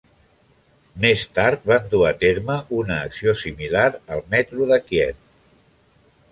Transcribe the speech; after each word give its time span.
Més 1.03 1.25
tard 1.39 1.67
van 1.73 1.85
dur 1.91 2.01
a 2.13 2.15
terme 2.23 2.57
una 2.79 2.99
acció 3.11 3.37
similar 3.45 3.87
al 4.17 4.27
metro 4.35 4.71
de 4.75 4.83
Kíev. 4.89 5.25